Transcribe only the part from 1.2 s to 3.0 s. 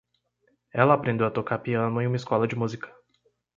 a tocar piano em uma escola de música.